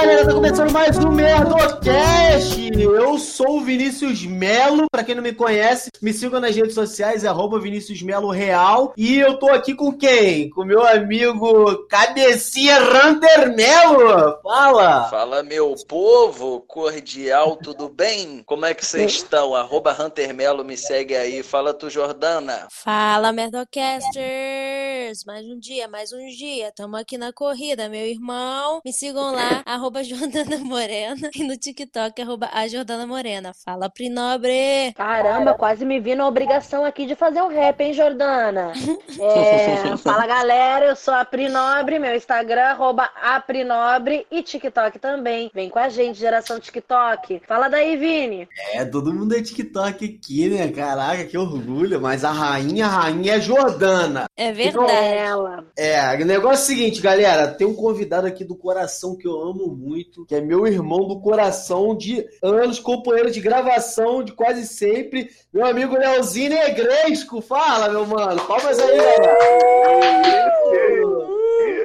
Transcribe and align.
galera, 0.00 0.26
tá 0.26 0.34
começando 0.34 0.70
mais 0.72 0.98
um 0.98 1.10
Merdocast. 1.10 2.70
Eu 2.78 3.18
sou 3.18 3.58
o 3.58 3.60
Vinícius 3.62 4.26
Melo. 4.26 4.88
Pra 4.90 5.02
quem 5.02 5.14
não 5.14 5.22
me 5.22 5.32
conhece, 5.32 5.90
me 6.02 6.12
sigam 6.12 6.38
nas 6.38 6.54
redes 6.54 6.74
sociais, 6.74 7.24
é 7.24 7.28
arroba 7.28 7.58
Vinícius 7.58 8.02
Melo 8.02 8.30
Real. 8.30 8.92
E 8.94 9.16
eu 9.16 9.38
tô 9.38 9.48
aqui 9.48 9.74
com 9.74 9.90
quem? 9.90 10.50
Com 10.50 10.64
meu 10.64 10.86
amigo 10.86 11.86
Cabecinha 11.88 12.78
Runter 12.78 13.56
Melo. 13.56 14.38
Fala! 14.42 15.08
Fala, 15.08 15.42
meu 15.42 15.74
povo 15.88 16.60
cordial, 16.68 17.56
tudo 17.56 17.88
bem? 17.88 18.42
Como 18.44 18.66
é 18.66 18.74
que 18.74 18.84
vocês 18.84 19.14
estão? 19.14 19.54
Arroba 19.54 19.96
Hunter 19.98 20.34
Melo, 20.34 20.62
me 20.62 20.76
segue 20.76 21.16
aí. 21.16 21.42
Fala 21.42 21.72
tu, 21.72 21.88
Jordana. 21.88 22.68
Fala, 22.70 23.32
Merdocasters! 23.32 25.24
Mais 25.26 25.46
um 25.46 25.58
dia, 25.58 25.88
mais 25.88 26.12
um 26.12 26.26
dia. 26.28 26.70
Tamo 26.76 26.96
aqui 26.96 27.16
na 27.16 27.32
corrida, 27.32 27.88
meu 27.88 28.04
irmão. 28.04 28.82
Me 28.84 28.92
sigam 28.92 29.32
lá, 29.32 29.62
arroba 29.64 29.85
Jordana 30.02 30.58
Morena. 30.58 31.30
E 31.34 31.44
no 31.44 31.56
TikTok, 31.56 32.20
arroba 32.20 32.48
a 32.52 32.66
Jordana 32.66 33.06
Morena. 33.06 33.52
Fala, 33.64 33.88
Prinobre! 33.88 34.92
Caramba, 34.94 35.54
quase 35.54 35.84
me 35.84 36.00
vi 36.00 36.14
na 36.14 36.26
obrigação 36.26 36.84
aqui 36.84 37.06
de 37.06 37.14
fazer 37.14 37.42
um 37.42 37.48
rap, 37.48 37.80
hein, 37.80 37.92
Jordana? 37.92 38.72
É, 39.20 39.96
fala, 39.98 40.26
galera, 40.26 40.86
eu 40.86 40.96
sou 40.96 41.14
a 41.14 41.24
Prinobre, 41.24 41.98
meu 41.98 42.14
Instagram, 42.14 42.62
arroba 42.62 43.08
aprinobre 43.22 44.26
e 44.30 44.42
TikTok 44.42 44.98
também. 44.98 45.50
Vem 45.54 45.68
com 45.68 45.78
a 45.78 45.88
gente, 45.88 46.18
geração 46.18 46.58
TikTok. 46.58 47.42
Fala 47.46 47.68
daí, 47.68 47.96
Vini. 47.96 48.48
É, 48.72 48.84
todo 48.84 49.12
mundo 49.12 49.36
é 49.36 49.42
TikTok 49.42 50.16
aqui, 50.18 50.48
né? 50.48 50.68
Caraca, 50.68 51.24
que 51.24 51.38
orgulho. 51.38 52.00
Mas 52.00 52.24
a 52.24 52.32
rainha, 52.32 52.86
a 52.86 52.88
rainha 52.88 53.34
é 53.34 53.40
Jordana. 53.40 54.26
É 54.36 54.52
verdade. 54.52 54.92
Ela. 54.92 55.64
É, 55.76 56.14
o 56.14 56.24
negócio 56.24 56.60
é 56.60 56.74
o 56.74 56.78
seguinte, 56.78 57.00
galera. 57.00 57.48
Tem 57.48 57.66
um 57.66 57.74
convidado 57.74 58.26
aqui 58.26 58.44
do 58.44 58.56
coração 58.56 59.16
que 59.16 59.26
eu 59.26 59.40
amo 59.40 59.75
muito, 59.76 60.24
que 60.24 60.34
é 60.34 60.40
meu 60.40 60.66
irmão 60.66 61.06
do 61.06 61.20
coração 61.20 61.96
de 61.96 62.26
anos, 62.42 62.80
companheiro 62.80 63.30
de 63.30 63.40
gravação 63.40 64.22
de 64.22 64.32
quase 64.32 64.66
sempre, 64.66 65.28
meu 65.52 65.66
amigo 65.66 65.96
Leozinho 65.96 66.50
Negresco. 66.50 67.40
Fala, 67.40 67.88
meu 67.88 68.06
mano. 68.06 68.40
Palmas 68.46 68.78
aí, 68.78 68.96
galera. 68.96 69.38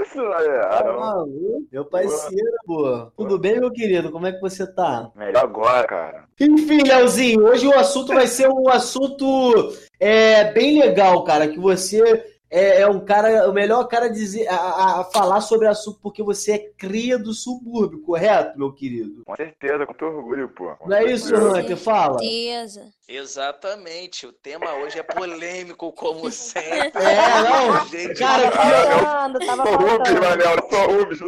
Isso, 0.02 0.18
galera. 0.18 0.68
Ah, 0.72 1.26
meu 1.72 1.86
parceiro, 1.86 2.56
pô. 2.66 3.08
Tudo 3.18 3.38
bem, 3.38 3.60
meu 3.60 3.72
querido? 3.72 4.12
Como 4.12 4.28
é 4.28 4.32
que 4.32 4.42
você 4.42 4.66
tá? 4.66 5.12
Melhor 5.16 5.44
agora, 5.44 5.88
cara. 5.88 6.24
Enfim, 6.40 6.84
Leozinho, 6.84 7.46
hoje 7.46 7.68
o 7.68 7.78
assunto 7.78 8.14
vai 8.14 8.28
ser 8.28 8.50
um 8.50 8.68
assunto 8.70 9.74
é, 10.00 10.52
bem 10.52 10.80
legal, 10.80 11.24
cara, 11.24 11.48
que 11.48 11.60
você 11.60 12.31
é, 12.52 12.82
é 12.82 12.88
um 12.88 13.00
cara, 13.00 13.50
o 13.50 13.54
melhor 13.54 13.86
cara 13.86 14.08
a, 14.08 14.10
dizer, 14.10 14.46
a, 14.50 15.00
a 15.00 15.04
falar 15.06 15.40
sobre 15.40 15.68
assunto 15.68 16.00
porque 16.04 16.22
você 16.22 16.52
é 16.52 16.70
cria 16.78 17.18
do 17.18 17.34
subúrbio, 17.34 18.02
correto, 18.02 18.60
meu 18.60 18.74
querido? 18.74 19.24
Com 19.26 19.36
certeza, 19.38 19.86
com 19.86 19.94
todo 19.94 20.18
orgulho, 20.18 20.50
pô. 20.50 20.76
Não 20.86 20.98
é 20.98 21.06
isso, 21.06 21.34
Hunter? 21.34 21.78
Fala. 21.78 22.20
Certeza. 22.20 22.92
Exatamente, 23.08 24.28
o 24.28 24.34
tema 24.34 24.74
hoje 24.76 25.00
é 25.00 25.04
polêmico, 25.04 25.94
como 25.94 26.30
sempre. 26.32 27.02
É, 27.02 27.42
não, 27.42 27.88
Gente, 27.88 28.20
cara, 28.20 28.52
Tava 28.52 29.02
faltando, 29.02 29.46
tava 29.46 29.66
faltando. 29.66 30.22
Manel, 30.22 30.70
só 30.70 30.88
Rubens. 30.88 31.20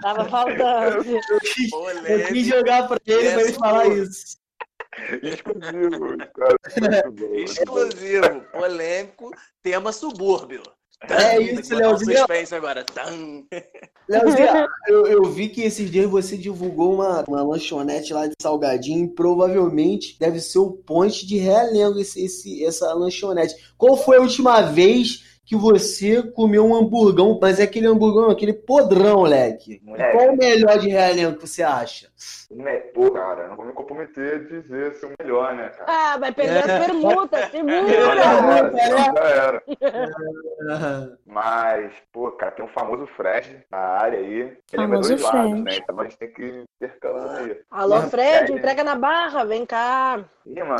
Tava 0.00 0.24
faltando. 0.24 1.04
eu 1.04 1.40
quis, 1.40 1.72
eu 1.72 2.26
quis 2.28 2.46
jogar 2.46 2.88
pra 2.88 2.98
ele 3.06 3.30
pra 3.30 3.42
ele 3.42 3.52
falar 3.52 3.86
isso. 3.88 4.43
Exclusivo, 5.22 6.16
cara. 6.34 6.56
Exclusivo, 7.34 8.40
polêmico, 8.52 9.30
tema 9.62 9.92
subúrbio. 9.92 10.62
É 11.08 11.38
isso, 11.40 11.74
Leozinho. 11.74 12.18
suspense 12.18 12.54
agora. 12.54 12.84
Tan. 12.84 13.44
Leozinho, 14.08 14.68
eu, 14.86 15.06
eu 15.06 15.24
vi 15.24 15.48
que 15.48 15.62
esses 15.62 15.90
dias 15.90 16.08
você 16.08 16.36
divulgou 16.36 16.94
uma, 16.94 17.24
uma 17.26 17.42
lanchonete 17.42 18.12
lá 18.12 18.26
de 18.26 18.34
salgadinho. 18.40 19.04
e 19.04 19.14
Provavelmente 19.14 20.18
deve 20.18 20.40
ser 20.40 20.58
o 20.58 20.72
ponte 20.72 21.26
de 21.26 21.36
Realengo 21.36 21.98
esse, 21.98 22.24
esse, 22.24 22.64
essa 22.64 22.92
lanchonete. 22.94 23.54
Qual 23.76 23.96
foi 23.96 24.16
a 24.16 24.20
última 24.20 24.62
vez 24.62 25.33
que 25.44 25.54
você 25.56 26.22
comeu 26.22 26.64
um 26.64 26.74
hamburgão? 26.74 27.38
Mas 27.40 27.60
é 27.60 27.64
aquele 27.64 27.86
hamburgão, 27.86 28.30
aquele 28.30 28.52
podrão, 28.52 29.18
moleque. 29.18 29.80
Moleque. 29.84 30.16
Qual 30.16 30.32
o 30.32 30.36
melhor 30.36 30.78
de 30.78 30.88
Realengo 30.88 31.36
que 31.36 31.46
você 31.46 31.62
acha? 31.62 32.08
Né, 32.50 32.76
Pô, 32.94 33.10
cara, 33.10 33.48
não 33.48 33.56
vou 33.56 33.66
me 33.66 33.72
comprometer 33.72 34.34
a 34.34 34.38
dizer 34.38 34.94
ser 34.94 35.06
o 35.06 35.12
melhor, 35.20 35.54
né, 35.54 35.68
cara? 35.70 35.84
Ah, 35.86 36.18
vai 36.18 36.32
perder 36.32 36.58
as 36.70 36.86
permutas, 36.86 37.40
Já 37.40 37.50
segura. 37.50 37.74
era, 37.74 38.42
né? 38.42 38.72
já 38.84 39.24
era. 39.24 39.62
Mas, 41.34 41.92
pô, 42.12 42.30
cara, 42.30 42.52
tem 42.52 42.64
um 42.64 42.68
famoso 42.68 43.08
Fred 43.08 43.66
na 43.68 43.76
área 43.78 44.20
aí. 44.20 44.40
Ele 44.40 44.56
é 44.72 44.76
Famoso 44.76 45.08
dois 45.08 45.20
lados, 45.22 45.50
Fred. 45.50 45.62
né? 45.64 45.76
Então 45.78 46.00
a 46.00 46.04
gente 46.04 46.16
tem 46.16 46.32
que 46.32 46.42
ir 46.42 46.64
intercalando 46.80 47.38
aí. 47.38 47.60
Alô, 47.72 48.00
Fred, 48.02 48.52
entrega 48.52 48.84
na 48.84 48.94
barra, 48.94 49.44
vem 49.44 49.66
cá. 49.66 50.24
Ih, 50.46 50.62
mano, 50.62 50.76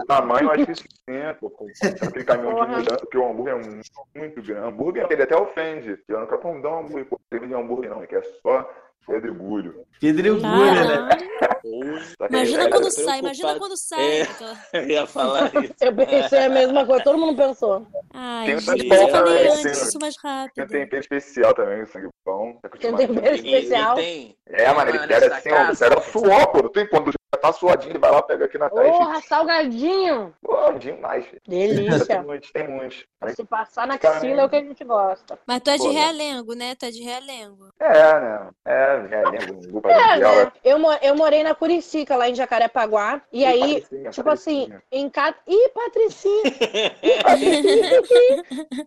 o 0.00 0.06
tamanho 0.06 0.44
eu 0.46 0.50
acho 0.52 0.64
que 0.64 0.72
isso 0.72 0.82
sim, 0.82 1.34
pô. 1.38 1.50
com 1.50 1.66
Aquele 2.06 2.24
caminhão 2.24 2.54
de 2.54 2.56
Porra. 2.58 2.78
mudança, 2.78 2.96
porque 2.96 3.18
o 3.18 3.28
hambúrguer 3.30 3.54
é 3.54 3.56
muito, 3.58 3.90
muito 4.16 4.42
grande. 4.42 4.66
Hambúrguer, 4.66 5.06
ele 5.10 5.22
até 5.22 5.36
ofende. 5.36 6.02
Eu 6.08 6.20
não 6.20 6.26
quero 6.26 6.62
dar 6.62 6.70
um 6.70 6.78
hambúrguer, 6.78 7.04
pô, 7.04 7.20
tem 7.28 7.46
de 7.46 7.54
hambúrguer 7.54 7.90
não, 7.90 8.06
que 8.06 8.16
é 8.16 8.22
só 8.22 8.70
pedregulho. 9.08 9.84
Pedregulho, 10.00 10.40
né? 10.42 11.08
Caralho. 11.40 11.98
Só 12.18 12.28
que 12.28 12.34
Imagina 12.34 12.62
aí- 12.64 12.70
quando 12.70 12.90
sai, 12.90 13.18
imagina 13.18 13.58
quando 13.58 13.76
sai. 13.76 14.20
É. 14.22 14.26
Eu 14.72 14.88
ia 14.88 15.06
falar 15.06 15.50
isso. 15.64 15.74
Eu 15.80 15.94
pensei 15.94 16.38
a 16.44 16.48
mesma 16.48 16.86
coisa, 16.86 17.04
todo 17.04 17.18
mundo 17.18 17.36
pensou. 17.36 17.86
Ai, 18.14 18.46
Tem 18.46 18.56
um 18.56 18.60
gente, 18.60 18.88
falei 18.88 19.08
também, 19.10 19.48
antes, 19.48 19.60
sim. 19.60 19.70
isso 19.88 19.98
mais 20.00 20.14
Tem 20.16 20.30
um 20.30 20.34
rápido. 20.34 20.66
tempero 20.68 21.00
especial 21.00 21.54
também, 21.54 21.86
sangue 21.86 22.08
bom. 22.24 22.58
Tá 22.62 22.68
Tem 22.68 22.92
um 22.92 22.96
tempero 22.96 23.34
especial. 23.34 23.96
tem- 23.96 24.36
É, 24.46 24.72
mano, 24.72 24.90
ele 24.90 24.98
pega 25.06 25.36
assim, 25.36 25.50
ó, 25.52 25.74
pega 25.74 26.00
suor, 26.02 26.46
pô. 26.52 26.62
Não 26.62 26.70
tem 26.72 26.86
quando 26.88 27.06
já 27.12 27.18
tá 27.38 27.52
suadinho, 27.52 27.92
ele 27.92 27.98
vai 27.98 28.10
lá, 28.10 28.22
pega 28.22 28.44
aqui 28.44 28.58
na 28.58 28.68
testa. 28.68 28.90
Porra, 28.90 29.20
salgadinho. 29.22 30.34
Pô, 30.42 30.72
demais, 30.72 31.24
filho. 31.26 31.40
Delícia. 31.46 32.06
Tem 32.06 32.22
muitos, 32.22 32.52
tem 32.52 32.68
muitos. 32.68 33.06
Se 33.34 33.44
passar 33.44 33.86
na 33.86 33.94
axila 33.94 34.42
é 34.42 34.44
o 34.44 34.48
que 34.48 34.56
a 34.56 34.62
gente 34.62 34.84
gosta. 34.84 35.38
Mas 35.46 35.60
tu 35.60 35.70
é 35.70 35.76
de 35.76 35.82
Pô, 35.82 35.92
né? 35.92 36.00
realengo, 36.00 36.54
né? 36.54 36.74
Tu 36.74 36.86
é 36.86 36.90
de 36.90 37.02
realengo. 37.02 37.68
É, 37.80 38.20
né? 38.20 38.50
É, 38.64 38.96
lembro, 39.30 39.56
um 39.56 39.60
grupo 39.60 39.88
É, 39.88 40.18
né? 40.18 40.52
Eu, 40.64 40.78
eu 41.02 41.16
morei 41.16 41.42
na 41.42 41.54
Curicica, 41.54 42.16
lá 42.16 42.28
em 42.28 42.34
Jacarepaguá. 42.34 43.22
E 43.32 43.44
aí, 43.44 43.80
Patricinha, 43.80 44.10
tipo 44.10 44.30
assim, 44.30 44.60
Patricinha. 44.62 44.82
em 44.92 45.10
cada. 45.10 45.36
Ih, 45.46 45.68
Patricinha! 45.70 46.42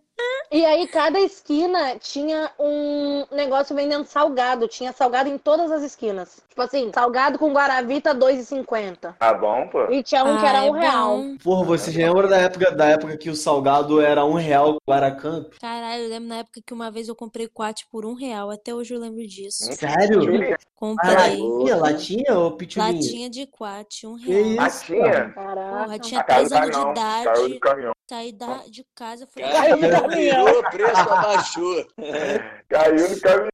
E 0.50 0.64
aí, 0.66 0.86
cada 0.86 1.18
esquina 1.18 1.96
tinha 1.98 2.50
um 2.58 3.24
negócio 3.30 3.74
vendendo 3.74 4.04
salgado. 4.06 4.68
Tinha 4.68 4.92
salgado 4.92 5.28
em 5.30 5.38
todas 5.38 5.70
as 5.72 5.82
esquinas. 5.82 6.42
Tipo 6.48 6.60
assim, 6.60 6.90
salgado 6.92 7.38
com 7.38 7.52
Guaravita, 7.54 8.14
2,50. 8.14 9.14
Tá 9.18 9.32
bom, 9.32 9.66
pô. 9.68 9.90
E 9.90 10.02
tinha 10.02 10.22
um 10.24 10.38
que 10.38 10.44
Ah, 10.44 10.48
era 10.50 10.58
é 10.66 10.70
um 10.70 10.72
real. 10.74 11.20
Porra, 11.42 11.64
vocês 11.64 11.96
lembram 11.96 12.28
da 12.28 12.36
época, 12.36 12.70
da 12.70 12.84
época 12.86 13.16
que 13.16 13.30
o 13.30 13.34
salgado 13.34 13.98
era 14.02 14.24
um 14.26 14.34
real 14.34 14.76
com 14.84 14.92
Aracamp? 14.92 15.50
Caralho, 15.58 16.02
eu 16.02 16.10
lembro 16.10 16.28
na 16.28 16.36
época 16.38 16.60
que 16.64 16.74
uma 16.74 16.90
vez 16.90 17.08
eu 17.08 17.16
comprei 17.16 17.48
quate 17.48 17.86
por 17.90 18.04
um 18.04 18.12
real. 18.12 18.50
Até 18.50 18.74
hoje 18.74 18.92
eu 18.92 19.00
lembro 19.00 19.26
disso. 19.26 19.72
Sério? 19.72 20.20
Julia, 20.20 20.56
Ah, 20.60 20.66
Comprei 20.74 21.14
latinha? 21.38 21.76
Latinha 21.76 22.38
ou 22.38 22.50
pitulinha? 22.56 22.92
latinha 22.92 23.30
de 23.30 23.46
quate, 23.46 24.06
um 24.06 24.16
Que 24.18 24.30
real. 24.32 24.66
isso, 24.68 24.92
Latinha? 24.92 25.02
cara? 25.10 25.30
Caraca. 25.32 25.84
Porra, 25.84 25.98
tinha 25.98 26.20
A 26.20 26.24
casa 26.24 26.48
três 26.48 26.50
do 26.50 26.56
anos 26.56 26.76
de 26.76 26.82
caminhão. 26.82 26.94
Caiu 27.24 27.34
do 27.34 27.46
idade. 27.46 27.60
caminhão. 27.60 27.92
Saí 28.08 28.32
da, 28.32 28.56
de 28.68 28.84
casa, 28.94 29.26
fui 29.26 29.42
Caiu, 29.42 29.76
caminhão. 30.12 30.44
o 30.60 30.70
preço 30.70 31.00
abaixou. 31.00 31.86
Caiu 32.68 33.08
no 33.10 33.20
caminhão. 33.20 33.52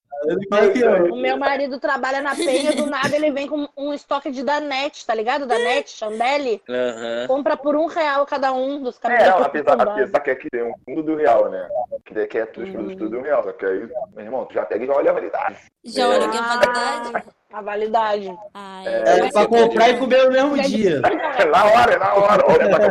O 1.12 1.16
meu 1.16 1.36
marido 1.36 1.78
trabalha 1.78 2.20
na 2.20 2.34
penha, 2.34 2.72
do 2.74 2.86
nada 2.86 3.14
ele 3.14 3.30
vem 3.30 3.46
com 3.46 3.68
um 3.76 3.92
estoque 3.94 4.30
de 4.32 4.42
Danete, 4.42 5.06
tá 5.06 5.14
ligado? 5.14 5.46
Danete, 5.46 5.90
Chandelle. 5.92 6.60
Aham. 6.68 7.26
Compra 7.28 7.56
por 7.56 7.76
um 7.76 7.86
real 7.86 8.26
cada 8.26 8.52
um 8.52 8.82
dos 8.82 8.96
É, 8.96 9.00
caminhões. 9.00 9.34
que 9.36 9.42
apesar, 9.42 9.80
apesar 9.80 10.20
que 10.20 10.30
aqui 10.30 10.50
tem 10.50 10.62
um 10.64 10.74
fundo 10.84 11.02
do 11.04 11.16
real, 11.16 11.48
né? 11.48 11.68
Que 12.04 12.18
aqui 12.20 12.38
é 12.38 12.46
tudo 12.46 12.66
Hum. 12.66 12.72
tudo, 12.72 12.96
tudo 12.96 13.10
do 13.10 13.20
real. 13.22 13.44
Só 13.44 13.52
que 13.52 13.64
aí, 13.64 13.88
meu 14.14 14.24
irmão, 14.24 14.44
tu 14.46 14.54
já 14.54 14.66
pega 14.66 14.82
e 14.84 14.86
já 14.88 14.92
olha 14.94 15.10
a 15.10 15.14
validade. 15.14 15.56
Já 15.84 16.02
É. 16.02 16.06
olha 16.08 16.28
que 16.28 16.36
é 16.36 16.40
validade? 16.40 17.24
A 17.50 17.62
validade. 17.62 18.30
Ai, 18.52 18.86
É 18.86 19.20
mas 19.22 19.32
pra 19.32 19.40
você 19.42 19.48
comprar 19.48 19.88
e 19.88 19.94
pode- 19.94 19.98
comer 20.00 20.24
no 20.24 20.30
mesmo 20.32 20.62
dia. 20.68 21.00
na 21.50 21.64
hora, 21.64 21.98
na 21.98 22.14
hora. 22.14 22.44
Olha 22.46 22.68
pra. 22.68 22.88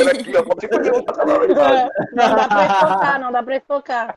Olha 0.00 0.12
aqui, 0.12 0.32
ó. 0.36 1.02
Tá 1.02 1.24
validade. 1.24 1.90
Não 2.12 2.34
dá 2.34 2.48
pra 2.48 2.64
esfocar, 2.66 3.20
não 3.20 3.32
dá 3.32 3.42
pra 3.44 3.56
esfocar. 3.56 4.16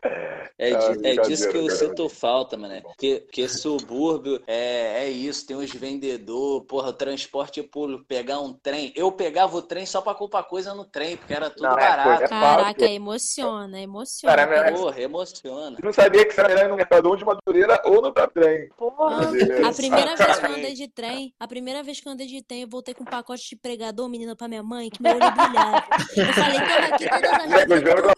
É, 0.58 0.72
Ah, 0.74 0.96
é 1.04 1.16
disso 1.18 1.50
que 1.50 1.58
eu 1.58 1.66
cara. 1.68 1.76
sinto 1.78 2.10
falta, 2.10 2.58
mano. 2.58 2.82
Porque, 2.82 3.22
porque 3.28 3.48
subúrbio 3.48 4.42
é, 4.48 5.04
é 5.04 5.10
isso, 5.10 5.46
tem 5.46 5.56
os 5.56 5.72
vendedores, 5.72 6.66
porra, 6.68 6.92
transporte 6.92 7.62
público, 7.62 8.04
pegar 8.08 8.40
um 8.40 8.54
trem. 8.54 8.92
Eu 8.96 9.12
pegava 9.12 9.56
o 9.56 9.62
trem 9.62 9.86
só 9.86 10.02
pra 10.02 10.16
comprar 10.16 10.44
coisa 10.44 10.74
no 10.74 10.86
trem, 10.86 11.16
porque 11.16 11.34
era 11.34 11.52
tudo 11.52 11.62
Não, 11.64 11.78
é, 11.78 11.82
barato. 11.88 12.24
é 12.24 12.28
Caraca, 12.28 12.86
emociona, 12.86 13.80
emociona. 13.80 14.36
Cara, 14.36 14.56
é- 14.68 14.72
Porra, 14.72 15.00
emociona. 15.00 15.78
Tu 15.78 15.86
não 15.86 15.94
sabia 15.94 16.26
que 16.26 16.34
você 16.34 16.42
era 16.42 16.68
no 16.68 16.76
Mercadão 16.76 17.16
de 17.16 17.24
Madureira 17.24 17.80
ou 17.86 18.02
no 18.02 18.12
trem. 18.12 18.68
Porra. 18.76 19.30
A 19.76 19.78
primeira 19.78 20.16
vez 20.16 20.40
que 20.40 20.46
eu 20.46 20.52
andei 20.52 20.74
de 20.74 20.88
trem, 20.88 21.34
a 21.38 21.48
primeira 21.48 21.84
vez 21.84 22.00
que 22.00 22.08
eu 22.08 22.14
andei 22.14 22.28
de 22.28 22.42
trem, 22.42 22.62
eu 22.62 22.70
voltei 22.70 22.94
com 22.94 23.04
um 23.04 23.06
pacote 23.06 23.50
de 23.50 23.56
pregador, 23.58 24.08
menina, 24.08 24.36
pra 24.36 24.48
minha 24.48 24.64
mãe, 24.64 24.90
que 24.90 25.02
meu 25.02 25.12
olho 25.12 25.32
brilhava. 25.32 25.84
Eu 26.16 26.34
falei, 26.34 26.60
toma 26.60 26.96
aqui 26.96 27.10
todas 27.10 27.32
as 27.34 27.80
Jogando 27.82 28.16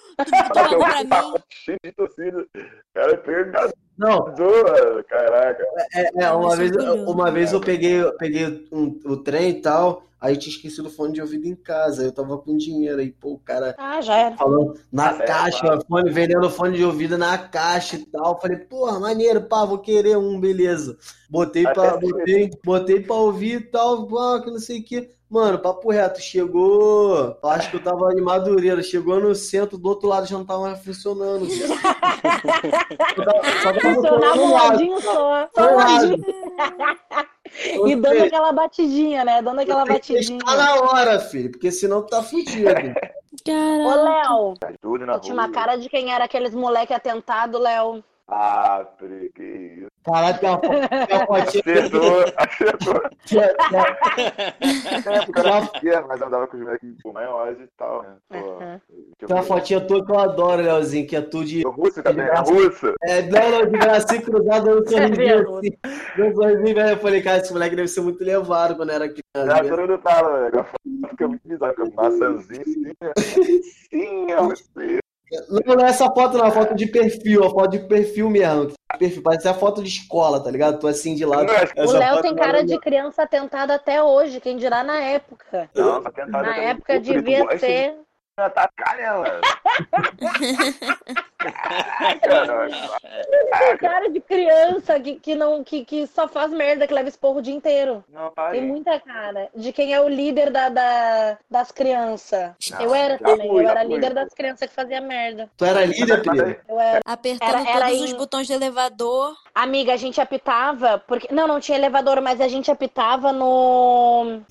pagou 0.53 0.79
pra 0.79 1.03
mim. 1.03 1.33
Cheio 1.49 1.77
de 1.83 1.91
torcida. 1.91 2.45
Cara, 2.93 3.11
é 3.13 3.71
Não. 3.97 4.25
Caraca. 5.07 5.63
é, 5.93 6.01
é, 6.21 6.25
Ah, 6.25 6.35
uma 6.35 6.49
mas 6.49 6.59
vez, 6.59 6.75
uma 7.07 7.31
vez 7.31 7.53
eu 7.53 7.61
peguei, 7.61 8.01
eu 8.01 8.15
peguei 8.17 8.67
um- 8.71 8.99
o 9.05 9.17
trem 9.17 9.49
e 9.49 9.61
tal, 9.61 10.03
aí 10.19 10.35
tinha 10.37 10.53
esquecido 10.55 10.87
o 10.87 10.91
fone 10.91 11.13
de 11.13 11.21
ouvido 11.21 11.45
em 11.45 11.55
casa. 11.55 12.03
Eu 12.03 12.11
tava 12.11 12.37
com 12.37 12.57
dinheiro 12.57 12.99
aí, 12.99 13.11
pô, 13.11 13.33
o 13.33 13.39
cara 13.39 13.75
Ah, 13.77 14.01
já 14.01 14.15
era. 14.17 14.35
falando 14.37 14.79
na 14.91 15.11
Ah, 15.11 15.17
é, 15.21 15.25
caixa, 15.25 15.79
fone, 15.87 16.11
vendendo 16.11 16.49
fone 16.49 16.77
de 16.77 16.83
ouvido 16.83 17.17
na 17.17 17.37
caixa 17.37 17.95
e 17.97 18.05
tal. 18.05 18.39
Falei, 18.41 18.57
porra, 18.57 18.99
maneiro, 18.99 19.41
pá, 19.43 19.65
vou 19.65 19.77
querer 19.79 20.17
um, 20.17 20.39
beleza. 20.39 20.97
Botei 21.29 21.63
pra, 21.63 21.97
botei, 21.97 22.49
botei 22.63 22.99
pra 23.01 23.15
ouvir 23.15 23.61
e 23.61 23.61
tal, 23.61 24.07
pá, 24.07 24.41
que 24.43 24.49
não 24.49 24.59
sei 24.59 24.79
o 24.79 24.83
que. 24.83 25.16
Mano, 25.29 25.59
papo 25.59 25.91
reto, 25.91 26.21
chegou. 26.21 27.37
eu 27.43 27.49
Acho 27.49 27.69
que 27.69 27.75
eu 27.75 27.83
tava 27.83 28.13
em 28.13 28.21
Madureira. 28.21 28.81
Chegou 28.81 29.19
no 29.19 29.35
centro, 29.35 29.77
do 29.77 29.89
outro 29.89 30.07
lado 30.07 30.25
já 30.25 30.37
não 30.37 30.45
tava 30.45 30.61
mais 30.61 30.81
funcionando. 30.83 31.45
Só 31.49 31.67
tava- 33.25 33.43
só 33.61 33.73
tava 33.73 33.93
Funcionava 33.95 34.37
um 34.41 34.53
lado. 34.53 34.69
ladinho 34.71 35.01
só. 35.01 35.49
Só 35.53 35.61
Um 35.71 35.75
ladinho. 35.75 36.25
E 37.87 37.95
dando 37.95 38.23
aquela 38.23 38.51
batidinha, 38.53 39.25
né? 39.25 39.41
Dando 39.41 39.59
aquela 39.59 39.85
batidinha. 39.85 40.39
testar 40.39 40.55
na 40.57 40.75
hora, 40.81 41.19
filho, 41.19 41.51
porque 41.51 41.71
senão 41.71 42.01
tu 42.03 42.09
tá 42.09 42.23
fudido. 42.23 42.69
Ô, 42.69 43.43
Caraca. 43.45 44.01
Léo, 44.03 44.53
Tá 44.59 44.73
tudo 44.81 45.05
na 45.05 45.13
eu 45.13 45.19
tinha 45.19 45.33
uma 45.33 45.49
cara 45.51 45.75
de 45.75 45.89
quem 45.89 46.13
era 46.13 46.23
aqueles 46.25 46.53
moleque 46.55 46.93
atentado, 46.93 47.57
Léo. 47.59 48.03
Ah. 48.29 48.85
Caralho, 50.07 50.39
tem 50.39 50.49
uma, 50.49 50.59
fo- 50.59 50.69
tem 51.07 51.17
uma 51.17 51.25
fotinha. 51.27 51.63
Acertou, 51.63 52.25
acertou. 52.37 53.01
Tinha, 53.25 53.47
tinha- 53.67 53.97
É, 55.05 55.39
era 55.47 55.67
pequeno, 55.67 56.07
mas 56.07 56.21
andava 56.21 56.47
com 56.47 56.57
os 56.57 56.63
moleques 56.63 56.89
maiores 57.13 57.59
e 57.59 57.67
tal, 57.77 58.03
né? 58.03 58.15
Pô, 58.29 58.37
Uhum. 58.37 58.79
tem 59.19 59.35
uma 59.35 59.43
fotinha 59.43 59.81
tua 59.81 60.05
que 60.05 60.11
eu 60.11 60.19
adoro, 60.19 60.61
Leozinho, 60.61 61.05
que 61.07 61.15
é 61.15 61.21
tu 61.21 61.43
de. 61.43 61.61
Russo 61.63 62.01
também, 62.01 62.25
é 62.25 62.35
russo. 62.39 62.93
É, 63.03 63.21
não, 63.23 63.51
não, 63.51 63.65
de 63.65 63.77
bracinho 63.77 64.21
cruzado, 64.21 64.65
dando 64.65 64.89
sorrisinho 64.89 65.17
mesmo. 65.17 65.57
assim. 65.57 65.77
Dando 66.17 66.35
sorrisinho, 66.35 66.75
velho. 66.75 66.89
Eu 66.89 66.97
falei, 66.97 67.21
cara, 67.21 67.37
esse 67.39 67.51
moleque 67.53 67.75
deve 67.75 67.87
ser 67.89 68.01
muito 68.01 68.23
levado 68.23 68.75
quando 68.77 68.91
era 68.91 69.07
criança. 69.09 69.55
Já 69.55 69.63
todo 69.63 69.81
mundo 69.81 69.99
fala, 70.01 70.49
velho. 70.49 70.65
Fica 71.09 71.27
muito 71.27 71.47
bizarra, 71.47 71.73
fica 71.73 71.91
maçãzinha 71.95 72.61
assim, 72.61 72.81
né? 72.81 72.91
Sim, 73.89 74.31
é 74.31 74.41
você. 74.41 74.99
Não, 75.49 75.75
não 75.75 75.85
é 75.85 75.89
essa 75.89 76.05
foto, 76.05 76.37
não, 76.37 76.45
é 76.45 76.47
a 76.47 76.51
foto 76.51 76.73
de 76.73 76.85
perfil, 76.87 77.43
a 77.43 77.49
foto 77.49 77.71
de 77.71 77.79
perfil 77.79 78.29
mesmo. 78.29 78.71
Perfil, 78.97 79.21
parece 79.21 79.47
a 79.47 79.53
foto 79.53 79.83
de 79.83 79.89
escola, 79.89 80.41
tá 80.41 80.49
ligado? 80.49 80.79
Tu 80.79 80.87
assim 80.87 81.13
de 81.15 81.25
lado. 81.25 81.51
O 81.77 81.91
Léo 81.91 82.21
tem 82.21 82.35
cara 82.35 82.61
é- 82.61 82.63
de 82.63 82.79
criança 82.79 83.23
atentada 83.23 83.75
até 83.75 84.01
hoje, 84.01 84.39
quem 84.39 84.57
dirá 84.57 84.83
na 84.83 84.99
época. 85.01 85.69
Não, 85.75 86.01
tá 86.01 86.11
tentado 86.11 86.45
Na 86.45 86.57
época 86.57 86.99
devia 86.99 87.59
ser. 87.59 87.95
atacar 88.37 88.97
nela. 88.97 89.41
Caraca, 92.21 92.69
Tem 93.59 93.77
cara 93.77 94.09
de 94.09 94.19
criança 94.19 94.99
que, 94.99 95.15
que, 95.15 95.35
não, 95.35 95.63
que, 95.63 95.85
que 95.85 96.07
só 96.07 96.27
faz 96.27 96.51
merda, 96.51 96.87
que 96.87 96.93
leva 96.93 97.09
esporro 97.09 97.39
o 97.39 97.41
dia 97.41 97.53
inteiro. 97.53 98.03
Não, 98.11 98.31
Tem 98.51 98.61
muita 98.61 98.99
cara 98.99 99.49
de 99.55 99.71
quem 99.71 99.93
é 99.93 100.01
o 100.01 100.07
líder 100.07 100.49
da, 100.51 100.69
da- 100.69 101.37
das 101.49 101.71
crianças. 101.71 102.51
Eu 102.79 102.93
era 102.93 103.17
também, 103.17 103.49
fui, 103.49 103.63
eu 103.65 103.69
era 103.69 103.81
fui. 103.85 103.93
líder 103.95 104.13
das 104.13 104.33
crianças 104.33 104.69
que 104.69 104.75
fazia 104.75 105.01
merda. 105.01 105.49
Tu 105.57 105.65
era 105.65 105.85
líder, 105.85 106.21
Pedro? 106.21 106.55
Eu 106.67 106.79
era. 106.79 106.99
Apertando 107.05 107.49
Era- 107.49 107.69
era 107.69 107.85
todos 107.87 108.01
em- 108.01 108.05
os 108.05 108.13
botões 108.13 108.47
do 108.47 108.53
elevador. 108.53 109.35
Amiga, 109.53 109.93
a 109.93 109.97
gente 109.97 110.19
apitava, 110.21 110.97
porque. 111.07 111.27
Não, 111.33 111.47
não 111.47 111.59
tinha 111.59 111.77
elevador, 111.77 112.21
mas 112.21 112.41
a 112.41 112.47
gente 112.47 112.69
apitava 112.71 113.31
no. 113.31 114.41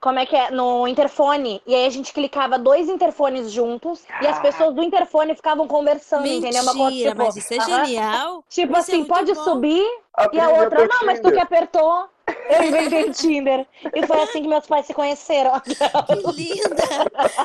Como 0.00 0.18
é 0.18 0.26
que 0.26 0.36
é? 0.36 0.50
No 0.50 0.86
interfone. 0.86 1.62
E 1.66 1.74
aí 1.74 1.86
a 1.86 1.90
gente 1.90 2.12
clicava 2.12 2.58
dois 2.58 2.88
interfones 2.90 3.50
juntos 3.50 4.02
e 4.20 4.26
as 4.26 4.38
pessoas 4.38 4.63
do 4.72 4.82
interfone 4.82 5.34
ficavam 5.34 5.66
conversando, 5.68 6.26
entendeu? 6.26 6.62
Uma 6.62 6.72
coisa, 6.72 6.90
Mentira, 6.90 7.10
tipo, 7.10 7.22
mas 7.22 7.36
isso 7.36 7.54
é 7.54 7.58
aham. 7.58 8.42
Tipo 8.48 8.64
Tipo 8.64 8.72
Isso 8.72 8.76
é 8.76 8.80
assim, 8.80 8.96
muito 8.98 9.08
pode 9.08 9.34
bom. 9.34 9.44
subir. 9.44 9.84
E 10.32 10.40
a 10.40 10.44
Aprendi 10.46 10.60
outra, 10.62 10.86
não, 10.86 11.06
mas 11.06 11.20
tu 11.20 11.32
que 11.32 11.40
apertou. 11.40 12.08
Eu 12.48 12.62
inventei 12.62 13.04
o 13.04 13.12
Tinder. 13.12 13.66
E 13.94 14.06
foi 14.06 14.20
assim 14.22 14.42
que 14.42 14.48
meus 14.48 14.66
pais 14.66 14.86
se 14.86 14.94
conheceram. 14.94 15.52
Que 16.06 16.14
linda! 16.32 16.82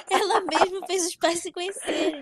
Ela 0.09 0.41
mesma 0.41 0.85
fez 0.85 1.07
os 1.07 1.15
pais 1.15 1.39
se 1.39 1.51
conhecerem. 1.51 2.21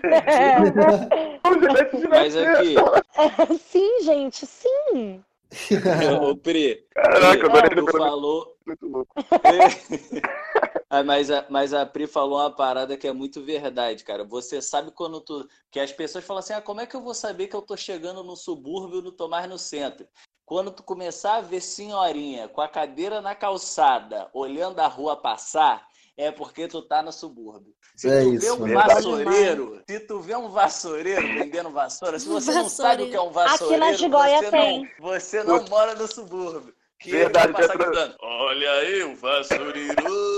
Mas 2.10 2.36
aqui, 2.36 2.74
sim, 3.68 4.02
gente, 4.02 4.46
sim. 4.46 5.22
ô 6.20 6.36
Pri, 6.36 6.84
Caraca, 6.94 7.46
eu 7.46 7.50
Pri, 7.50 7.76
tu 7.76 7.92
falou. 7.92 8.56
Ah, 10.90 11.02
mas, 11.04 11.30
a, 11.30 11.44
mas 11.50 11.74
a 11.74 11.84
Pri 11.84 12.06
falou 12.06 12.38
uma 12.38 12.50
parada 12.50 12.96
que 12.96 13.06
é 13.06 13.12
muito 13.12 13.42
verdade, 13.44 14.02
cara. 14.04 14.24
Você 14.24 14.62
sabe 14.62 14.90
quando 14.90 15.20
tu. 15.20 15.46
Que 15.70 15.80
as 15.80 15.92
pessoas 15.92 16.24
falam 16.24 16.38
assim: 16.38 16.54
ah, 16.54 16.62
como 16.62 16.80
é 16.80 16.86
que 16.86 16.96
eu 16.96 17.02
vou 17.02 17.14
saber 17.14 17.46
que 17.48 17.54
eu 17.56 17.60
tô 17.62 17.76
chegando 17.76 18.24
no 18.24 18.34
subúrbio, 18.36 19.02
no 19.02 19.12
tô 19.12 19.28
mais 19.28 19.48
no 19.48 19.58
centro? 19.58 20.06
Quando 20.46 20.70
tu 20.70 20.82
começar 20.82 21.36
a 21.36 21.40
ver 21.42 21.60
senhorinha 21.60 22.48
com 22.48 22.62
a 22.62 22.68
cadeira 22.68 23.20
na 23.20 23.34
calçada, 23.34 24.30
olhando 24.32 24.80
a 24.80 24.86
rua 24.86 25.14
passar, 25.14 25.86
é 26.16 26.30
porque 26.32 26.66
tu 26.66 26.80
tá 26.80 27.02
no 27.02 27.12
subúrbio. 27.12 27.74
Se 27.94 28.08
É 28.08 28.22
tu 28.22 28.32
isso, 28.32 28.40
vê 28.46 28.50
um 28.52 28.64
verdade. 28.64 28.94
vassoureiro, 28.94 29.82
se 29.86 30.00
tu 30.00 30.20
vê 30.20 30.36
um 30.36 30.48
vassoureiro 30.48 31.22
vendendo 31.34 31.68
vassoura, 31.70 32.18
se 32.18 32.28
você 32.28 32.54
não 32.54 32.68
sabe 32.68 33.02
o 33.02 33.10
que 33.10 33.16
é 33.16 33.20
um 33.20 33.30
Vassoureiro. 33.30 33.84
Aqui 33.84 34.08
na 34.08 34.18
você, 34.18 34.50
tem. 34.50 34.82
não, 34.82 35.10
você 35.10 35.44
não 35.44 35.64
mora 35.66 35.94
no 35.94 36.08
subúrbio. 36.08 36.74
Que 36.98 37.12
Verdade, 37.12 37.52
Olha 38.20 38.70
aí 38.72 39.02
o 39.04 39.14
vassoureiro! 39.16 40.37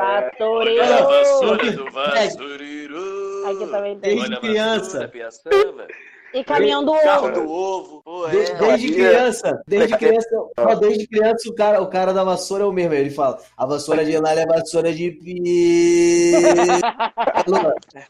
Olha 0.00 0.18
a 0.18 0.30
Vassoureiro. 0.30 1.06
vassoura 1.06 1.72
do 1.72 1.90
vassoureiro! 1.92 3.46
Aqui 3.46 3.66
também 3.66 3.98
tem. 3.98 4.16
Desde 4.16 4.26
Olha 4.26 4.36
a 4.36 4.40
criança. 4.40 5.10
E 6.32 6.44
caminhão 6.44 6.84
do 6.84 6.92
ovo. 6.92 7.30
do 7.32 7.50
ovo. 7.50 8.02
Pô, 8.04 8.28
é. 8.28 8.30
Desde, 8.30 8.92
criança, 8.92 9.62
desde 9.66 9.96
criança, 9.96 10.28
desde 10.80 11.06
criança 11.08 11.48
o 11.48 11.54
cara, 11.54 11.82
o 11.82 11.88
cara 11.88 12.12
da 12.12 12.22
vassoura 12.22 12.62
é 12.62 12.66
o 12.66 12.72
mesmo. 12.72 12.94
Ele 12.94 13.10
fala: 13.10 13.38
a 13.56 13.66
vassoura 13.66 14.04
de 14.04 14.16
lá 14.16 14.32
é 14.32 14.46
vassoura 14.46 14.92
de 14.92 15.10
pi. 15.10 16.32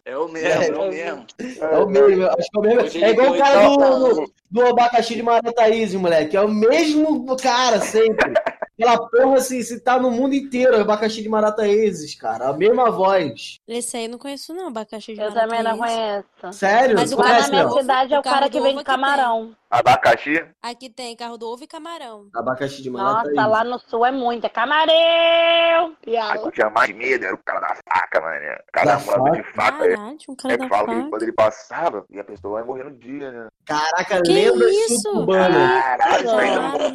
É 0.05 0.17
o 0.17 0.29
mesmo, 0.29 0.51
é 0.51 0.79
o 0.79 0.89
mesmo. 0.91 1.27
É 1.61 1.79
o 1.79 1.87
mesmo, 1.87 2.27
acho 2.27 2.51
que 2.51 2.57
é 2.57 2.59
o 2.59 2.63
mesmo. 2.63 3.05
É 3.05 3.11
igual 3.11 3.33
o 3.33 3.39
cara 3.39 3.71
80 3.71 3.91
do, 3.91 4.15
do, 4.15 4.33
do 4.51 4.67
abacaxi 4.67 5.15
de 5.15 5.23
Marataízes, 5.23 5.99
moleque. 6.01 6.37
É 6.37 6.41
o 6.41 6.49
mesmo 6.49 7.37
cara 7.37 7.81
sempre. 7.81 8.35
Aquela 8.83 9.09
porra, 9.09 9.37
assim, 9.37 9.63
se 9.63 9.81
tá 9.81 9.99
no 9.99 10.11
mundo 10.11 10.35
inteiro, 10.35 10.75
é 10.77 10.81
abacaxi 10.81 11.23
de 11.23 11.29
Marataízes, 11.29 12.15
cara. 12.15 12.49
A 12.49 12.53
mesma 12.53 12.91
voz. 12.91 13.59
Esse 13.69 13.97
aí 13.97 14.05
eu 14.05 14.11
não 14.11 14.19
conheço, 14.19 14.55
não, 14.55 14.69
abacaxi 14.69 15.15
de 15.15 15.21
Eu 15.21 15.33
também 15.33 15.63
não 15.63 15.77
conheço. 15.79 16.25
Sério? 16.53 16.97
Mas 16.97 17.13
o 17.13 17.17
cara 17.17 17.41
na 17.43 17.49
minha 17.49 17.65
não? 17.65 17.73
cidade 17.73 18.15
é 18.15 18.17
o 18.17 18.21
o 18.21 18.23
cara 18.23 18.49
que 18.49 18.59
vende 18.59 18.69
aqui 18.69 18.77
tem. 18.77 18.85
camarão. 18.85 19.55
Abacaxi? 19.71 20.45
Aqui 20.61 20.91
tem 20.91 21.15
carro 21.15 21.39
do 21.39 21.47
ovo 21.49 21.63
e 21.63 21.67
camarão. 21.67 22.27
Abacaxi 22.35 22.83
de 22.83 22.91
Marataízes. 22.91 23.37
Nossa, 23.37 23.47
lá 23.49 23.63
no 23.65 23.79
sul 23.79 24.05
é 24.05 24.11
muito. 24.11 24.45
É 24.45 24.49
camarão! 24.49 24.95
Aí 24.95 25.97
Piau. 26.03 26.45
eu 26.47 26.51
tinha 26.51 26.71
mais 26.71 26.93
medo, 26.95 27.25
era 27.25 27.35
o 27.35 27.39
cara 27.39 27.61
da 27.61 27.77
faca, 27.89 28.21
mano. 28.21 28.37
O 28.69 28.73
cara 28.73 28.87
Da 28.87 28.97
de 28.97 29.05
faca. 29.45 29.85
aí. 29.85 29.95
Caralho, 29.95 30.19
um 30.29 30.35
cara 30.37 30.55
É 30.55 30.57
da 30.57 30.65
que 30.65 30.69
fala 30.71 30.89
que 30.89 30.95
faca. 30.97 31.09
quando 31.11 31.23
ele 31.23 31.33
passava, 31.33 32.05
e 32.11 32.19
a 32.19 32.25
pessoa 32.25 32.55
vai 32.55 32.65
morrer 32.65 32.85
no 32.85 32.91
dia, 32.93 33.31
né? 33.31 33.49
Caraca, 33.65 34.23
Que 34.23 34.33
lembra 34.33 34.69
isso? 34.71 35.03
suburbano. 35.03 35.55
Caralho, 35.55 36.25
isso 36.25 36.35
aí 36.37 36.51
Tá 36.51 36.89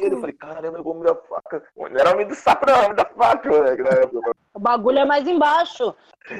medo. 0.00 0.14
Eu 0.14 0.20
falei, 0.20 0.34
caramba, 0.34 0.78
eu 0.78 0.84
vou 0.84 0.91
me 0.94 1.04
dar 1.04 1.14
faca. 1.14 1.62
Não 1.76 1.86
era 1.86 2.12
homem 2.12 2.26
do 2.26 2.34
sapo, 2.34 2.66
não, 2.66 2.84
homem 2.84 2.94
da 2.94 3.04
faca, 3.04 3.48
moleque, 3.48 3.82
na 3.82 3.90
época. 3.90 4.32
O 4.54 4.60
bagulho 4.60 4.98
é 4.98 5.04
mais 5.04 5.26
embaixo. 5.26 5.94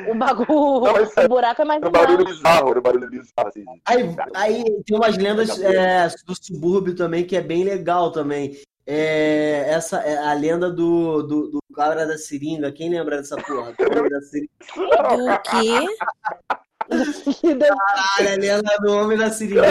O 0.09 0.15
bagulho. 0.15 0.85
Não, 0.85 0.93
mas 0.93 1.17
O 1.17 1.29
buraco 1.29 1.63
é 1.63 1.65
mais 1.65 1.81
Era 1.81 1.89
um 1.89 1.93
barulho 1.93 2.21
embaixo. 2.21 2.37
bizarro, 2.37 2.71
era 2.71 2.79
um 2.79 2.83
barulho 2.83 3.11
bizarro, 3.11 3.49
assim. 3.49 3.65
Aí, 3.85 4.17
aí 4.35 4.65
tem 4.85 4.97
umas 4.97 5.17
lendas 5.17 5.61
é, 5.61 6.09
do 6.27 6.35
subúrbio 6.35 6.95
também 6.95 7.25
que 7.27 7.37
é 7.37 7.41
bem 7.41 7.65
legal 7.65 8.13
também. 8.13 8.61
É, 8.87 9.65
essa 9.69 9.99
é 10.01 10.19
a 10.19 10.33
lenda 10.35 10.71
do, 10.71 11.23
do, 11.23 11.51
do 11.51 11.61
cara 11.75 12.05
da 12.05 12.19
seringa. 12.19 12.73
Quem 12.73 12.91
lembra 12.91 13.17
dessa 13.17 13.37
porra? 13.37 13.73
Da. 13.83 15.17
Do 15.17 15.43
quê? 15.43 15.87
Caralho, 16.93 18.33
a 18.33 18.37
lenda 18.37 18.77
do 18.81 18.93
homem 18.93 19.19
da 19.19 19.31
seringa. 19.31 19.63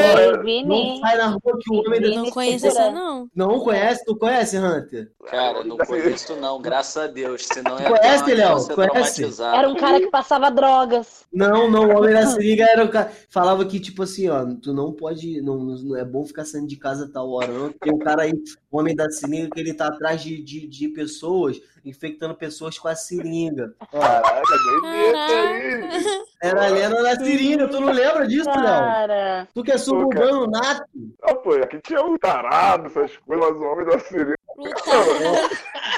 Ei, 0.46 0.64
Não 0.64 0.98
sai 0.98 1.18
na 1.18 1.28
rua 1.28 1.60
que 1.60 1.72
o 1.72 1.80
homem 1.80 2.02
da 2.02 2.10
Não 2.10 2.24
Me 2.24 2.32
conheço 2.32 2.68
essa, 2.68 2.92
não. 2.92 3.28
Não 3.36 3.60
conhece? 3.60 4.04
Tu 4.06 4.16
conhece, 4.16 4.58
Hunter? 4.58 5.12
Cara, 5.30 5.64
não 5.64 5.78
conheço 5.78 6.36
não, 6.36 6.62
graças 6.62 6.98
a 6.98 7.08
Deus. 7.08 7.46
Senão 7.46 7.80
ia 7.80 7.88
Conhece, 7.90 8.34
Léo? 8.34 8.58
infância 8.58 8.76
Conhece? 8.76 9.42
Era 9.42 9.70
um 9.70 9.76
cara 9.76 10.00
que 10.00 10.10
passava 10.10 10.50
drogas. 10.50 11.26
Não, 11.32 11.70
não, 11.70 11.88
o 11.88 11.98
homem 11.98 12.14
da 12.14 12.26
seringa 12.28 12.66
era 12.66 12.84
o 12.84 12.90
cara. 12.90 13.12
Falava 13.30 13.66
que, 13.66 13.80
tipo 13.80 14.04
assim, 14.04 14.28
ó, 14.30 14.46
tu 14.62 14.74
não 14.74 14.92
pode. 14.92 15.42
Não, 15.42 15.58
não 15.58 15.96
é 15.96 16.04
bom 16.04 16.26
ficar 16.26 16.46
saindo 16.46 16.68
de 16.68 16.78
casa 16.78 17.06
a 17.06 17.10
tal 17.10 17.30
hora, 17.32 17.52
não. 17.52 17.72
Tem 17.72 17.94
um 17.94 18.00
cara 18.00 18.24
aí, 18.24 18.34
o 18.72 18.80
homem 18.80 18.96
da 18.96 19.10
seringa, 19.10 19.50
que 19.50 19.60
ele 19.60 19.74
tá 19.74 19.88
atrás 19.88 20.22
de, 20.22 20.42
de, 20.42 20.68
de 20.68 20.88
pessoas, 20.90 21.60
infectando 21.84 22.36
pessoas 22.36 22.78
com 22.78 22.88
a 22.88 22.96
seringa. 22.96 23.74
Caraca, 23.92 24.42
doideira 24.82 25.18
aí. 25.18 25.82
Caraca. 25.82 26.24
era 26.42 26.66
a 26.66 26.70
lenda 26.70 27.04
da 27.04 27.16
seringa, 27.16 27.68
tu 27.68 27.80
não 27.80 27.92
lembra 27.92 28.28
disso, 28.28 28.50
Léo? 28.50 28.64
Cara. 28.64 29.48
Tu 29.54 29.64
que 29.64 29.72
é 29.72 29.78
suburbano 29.78 30.48
nato. 30.48 30.84
Não, 30.96 31.36
pô, 31.38 31.54
aqui 31.54 31.80
tinha 31.82 32.02
um 32.02 32.18
tarado, 32.18 32.88
essas 32.88 33.18
coisas, 33.18 33.46
mas 33.50 33.56
o 33.56 33.64
homem 33.64 33.86
da 33.86 34.00
sirene. 34.00 34.36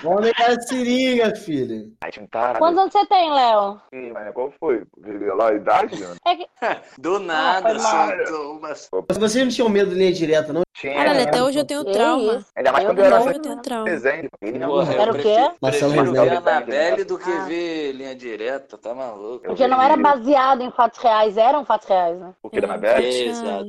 Vamos 0.04 0.26
ligar 0.26 0.50
a 0.52 0.60
seringa, 0.62 1.36
filho. 1.36 1.92
Quantos 2.58 2.78
anos 2.78 2.92
você 2.92 3.06
tem, 3.06 3.32
Léo? 3.34 3.82
Ih, 3.94 4.12
mas 4.12 4.34
qual 4.34 4.52
foi? 4.60 4.84
Lá 5.38 5.50
a 5.50 5.54
idade, 5.54 6.00
mano? 6.02 6.16
É 6.26 6.36
que... 6.36 6.48
Do 7.02 7.20
nada, 7.20 7.74
mal. 7.76 8.08
soltou 8.26 8.58
uma... 8.58 8.70
Mas 8.70 9.18
vocês 9.18 9.44
não 9.46 9.52
tinham 9.52 9.70
medo 9.70 9.92
de 9.92 9.96
linha 9.96 10.12
direta, 10.12 10.52
não? 10.52 10.62
Tinha. 10.74 11.14
Né? 11.14 11.24
até 11.24 11.42
hoje 11.42 11.60
eu 11.60 11.66
tenho 11.66 11.86
trauma. 11.86 12.34
isso? 12.36 12.48
Ainda 12.56 12.72
mais 12.72 12.84
Eu 12.84 12.90
quando 12.90 13.00
eu 13.00 13.06
era 13.06 13.22
hoje 13.22 13.36
eu 13.36 13.42
tenho 13.42 13.62
trauma. 13.62 13.86
desenho. 13.86 14.30
Ele 14.42 14.60
não 14.60 14.70
Porra, 14.70 14.94
Era 14.96 15.12
o 15.12 15.16
quê? 15.18 15.52
Marcelo 15.62 15.94
prefiro 15.94 16.12
ver 16.12 16.30
a 16.34 16.38
Anabelle 16.40 17.04
do 17.06 17.18
que 17.18 17.32
Ah. 17.32 17.46
ver 17.46 17.92
linha 17.94 18.16
direta, 18.16 18.78
tá 18.78 18.94
maluco? 18.94 19.46
Porque 19.46 19.68
não 19.68 19.82
era 19.82 19.96
baseado 19.96 20.62
em 20.62 20.72
fatos 20.72 21.00
reais, 21.00 21.38
eram 21.38 21.64
fatos 21.64 21.88
reais, 21.88 22.20
né? 22.20 22.34
O 22.42 22.50
que 22.50 22.60
da 22.60 22.68
É, 22.68 22.72
Anabelle? 22.72 23.06
É, 23.06 23.26
exato. 23.28 23.66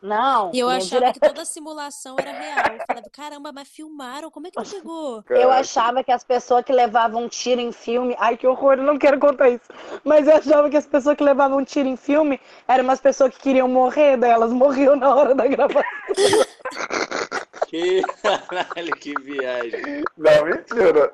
Não. 0.00 0.50
E 0.54 0.60
eu 0.60 0.68
achava 0.68 1.12
que 1.12 1.18
toda 1.18 1.42
a 1.42 1.44
simulação 1.44 2.16
era 2.18 2.30
real. 2.30 2.76
Eu 2.78 2.86
falava, 2.86 3.10
caramba, 3.10 3.52
mas 3.52 3.68
filmaram, 3.68 4.30
como 4.30 4.46
é 4.46 4.50
que 4.50 4.56
não 4.56 4.64
pegou? 4.68 5.24
Eu 5.28 5.50
achava 5.50 6.04
que 6.04 6.12
as 6.12 6.22
pessoas 6.22 6.64
que 6.64 6.72
levavam 6.72 7.28
tiro 7.28 7.60
em 7.60 7.72
filme. 7.72 8.14
Ai, 8.18 8.36
que 8.36 8.46
horror, 8.46 8.74
eu 8.74 8.84
não 8.84 8.98
quero 8.98 9.18
contar 9.18 9.48
isso. 9.50 9.64
Mas 10.04 10.26
eu 10.26 10.36
achava 10.36 10.70
que 10.70 10.76
as 10.76 10.86
pessoas 10.86 11.16
que 11.16 11.24
levavam 11.24 11.64
tiro 11.64 11.88
em 11.88 11.96
filme 11.96 12.40
eram 12.66 12.84
umas 12.84 13.00
pessoas 13.00 13.34
que 13.34 13.40
queriam 13.40 13.68
morrer, 13.68 14.16
daí 14.16 14.30
elas 14.30 14.52
morriam 14.52 14.94
na 14.96 15.14
hora 15.14 15.34
da 15.34 15.46
gravação. 15.46 15.82
Que 17.68 18.00
caralho, 18.22 18.92
que 18.98 19.12
viagem. 19.20 20.02
Não, 20.16 20.44
mentira. 20.46 21.12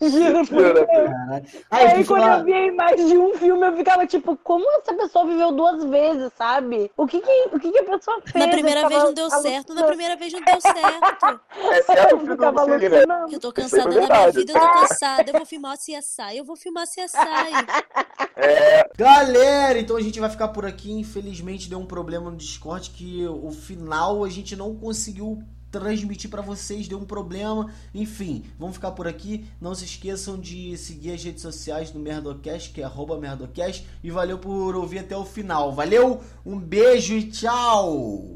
Juro 0.00 0.46
por. 0.46 0.72
Deus. 0.72 0.86
Aí, 1.70 1.86
Aí, 1.88 2.04
quando 2.06 2.26
eu 2.26 2.44
via 2.44 2.72
mais 2.72 2.96
de 2.96 3.18
um 3.18 3.34
filme, 3.34 3.66
eu 3.66 3.76
ficava 3.76 4.06
tipo, 4.06 4.34
como 4.38 4.64
essa 4.78 4.94
pessoa 4.94 5.26
viveu 5.26 5.52
duas 5.52 5.84
vezes, 5.84 6.32
sabe? 6.38 6.90
O 6.96 7.06
que 7.06 7.20
que, 7.20 7.48
o 7.52 7.60
que, 7.60 7.70
que 7.70 7.78
a 7.80 7.84
pessoa 7.84 8.18
fez? 8.22 8.46
Na 8.46 8.50
primeira 8.50 8.80
Eu 8.80 8.88
vez 8.88 9.02
não 9.02 9.12
deu 9.12 9.30
certo, 9.30 9.74
na 9.74 9.84
primeira 9.84 10.16
vez 10.16 10.32
não 10.32 10.40
deu 10.40 10.58
certo. 10.58 11.40
É 11.70 11.82
certo 11.84 12.16
o 12.16 12.20
Eu 12.20 12.26
ficava 12.30 12.66
né? 12.66 12.72
alucinando. 12.72 13.32
Eu 13.34 13.40
tô 13.40 13.52
cansada 13.52 13.94
é 13.94 14.00
da 14.00 14.06
minha 14.06 14.30
vida, 14.30 14.52
eu 14.52 14.60
tô 14.60 14.72
cansada. 14.72 15.30
Eu 15.30 15.34
vou 15.34 15.46
filmar 15.46 15.74
o 15.74 15.76
CSI, 15.76 16.38
eu 16.38 16.44
vou 16.46 16.56
filmar 16.56 16.84
o 16.84 16.86
CSI. 16.86 17.52
Galera, 18.96 19.78
então 19.78 19.98
a 19.98 20.00
gente 20.00 20.18
vai 20.18 20.30
ficar 20.30 20.48
por 20.48 20.64
aqui. 20.64 20.90
Infelizmente 20.92 21.68
deu 21.68 21.78
um 21.78 21.86
problema 21.86 22.30
no 22.30 22.38
Discord 22.38 22.88
que 22.88 23.26
o 23.26 23.50
final 23.50 24.24
a 24.24 24.30
gente 24.30 24.56
não 24.56 24.74
conseguiu 24.74 25.42
transmitir 25.78 26.28
pra 26.28 26.42
vocês, 26.42 26.88
deu 26.88 26.98
um 26.98 27.04
problema. 27.04 27.70
Enfim, 27.94 28.44
vamos 28.58 28.76
ficar 28.76 28.90
por 28.92 29.06
aqui. 29.06 29.46
Não 29.60 29.74
se 29.74 29.84
esqueçam 29.84 30.38
de 30.38 30.76
seguir 30.76 31.12
as 31.12 31.22
redes 31.22 31.42
sociais 31.42 31.90
do 31.90 31.98
Merdocast, 31.98 32.72
que 32.72 32.82
é 32.82 32.86
Merdocast. 33.20 33.86
E 34.02 34.10
valeu 34.10 34.38
por 34.38 34.74
ouvir 34.74 35.00
até 35.00 35.16
o 35.16 35.24
final. 35.24 35.72
Valeu, 35.72 36.20
um 36.44 36.58
beijo 36.58 37.14
e 37.14 37.30
tchau! 37.30 38.26